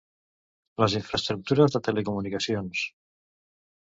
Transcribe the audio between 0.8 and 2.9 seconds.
Les infraestructures de telecomunicacions.